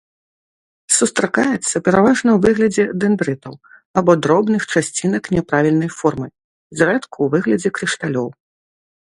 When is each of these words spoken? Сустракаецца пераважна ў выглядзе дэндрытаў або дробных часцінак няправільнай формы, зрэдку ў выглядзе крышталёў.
Сустракаецца 0.97 1.75
пераважна 1.87 2.29
ў 2.35 2.39
выглядзе 2.45 2.85
дэндрытаў 3.03 3.53
або 4.01 4.11
дробных 4.27 4.61
часцінак 4.75 5.23
няправільнай 5.37 5.91
формы, 5.99 6.27
зрэдку 6.81 7.15
ў 7.23 7.27
выглядзе 7.47 7.69
крышталёў. 7.79 8.27